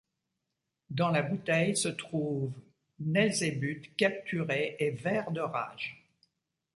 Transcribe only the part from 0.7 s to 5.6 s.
Dans la bouteille se trouve… Nelzébuth, capturé et vert de